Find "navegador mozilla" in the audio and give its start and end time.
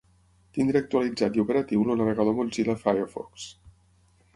2.03-2.79